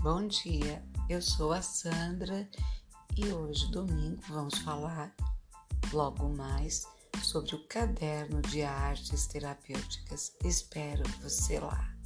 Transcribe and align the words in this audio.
Bom 0.00 0.28
dia, 0.28 0.80
eu 1.08 1.20
sou 1.20 1.52
a 1.52 1.60
Sandra 1.60 2.48
e 3.16 3.32
hoje, 3.32 3.68
domingo, 3.72 4.22
vamos 4.28 4.56
falar 4.58 5.12
logo 5.92 6.28
mais 6.28 6.86
sobre 7.20 7.56
o 7.56 7.66
caderno 7.66 8.40
de 8.42 8.62
artes 8.62 9.26
terapêuticas. 9.26 10.32
Espero 10.44 11.02
você 11.20 11.58
lá. 11.58 11.98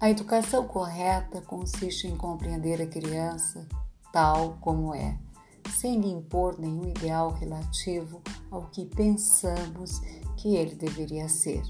A 0.00 0.08
educação 0.08 0.66
correta 0.66 1.42
consiste 1.42 2.06
em 2.06 2.16
compreender 2.16 2.80
a 2.80 2.86
criança 2.86 3.68
tal 4.10 4.56
como 4.58 4.94
é, 4.94 5.18
sem 5.76 6.00
lhe 6.00 6.08
impor 6.08 6.58
nenhum 6.58 6.88
ideal 6.88 7.32
relativo 7.32 8.22
ao 8.50 8.62
que 8.70 8.86
pensamos 8.86 10.00
que 10.38 10.56
ele 10.56 10.74
deveria 10.74 11.28
ser. 11.28 11.62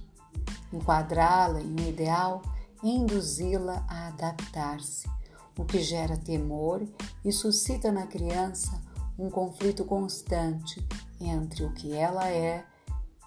Enquadrá-la 0.72 1.60
em 1.60 1.72
um 1.72 1.88
ideal 1.88 2.40
e 2.84 2.90
induzi-la 2.90 3.84
a 3.88 4.06
adaptar-se, 4.06 5.10
o 5.58 5.64
que 5.64 5.82
gera 5.82 6.16
temor 6.16 6.86
e 7.24 7.32
suscita 7.32 7.90
na 7.90 8.06
criança 8.06 8.80
um 9.18 9.28
conflito 9.28 9.84
constante 9.84 10.86
entre 11.20 11.64
o 11.64 11.72
que 11.72 11.92
ela 11.92 12.28
é 12.28 12.64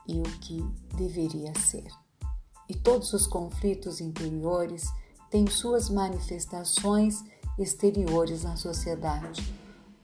e 0.08 0.18
o 0.22 0.24
que 0.40 0.64
deveria 0.96 1.54
ser 1.60 2.03
e 2.74 2.76
todos 2.76 3.14
os 3.14 3.28
conflitos 3.28 4.02
interiores 4.02 4.92
têm 5.30 5.46
suas 5.48 5.90
manifestações 5.90 7.24
exteriores 7.58 8.44
na 8.44 8.56
sociedade. 8.56 9.54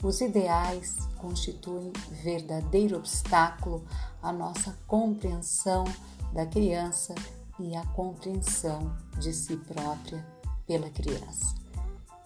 Os 0.03 0.21
ideais 0.21 0.95
constituem 1.17 1.91
verdadeiro 2.23 2.97
obstáculo 2.97 3.83
à 4.21 4.31
nossa 4.31 4.77
compreensão 4.85 5.83
da 6.31 6.45
criança 6.45 7.15
e 7.59 7.75
à 7.75 7.83
compreensão 7.87 8.95
de 9.19 9.33
si 9.33 9.57
própria 9.57 10.23
pela 10.67 10.91
criança. 10.91 11.55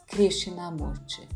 Krishnamurti 0.08 1.28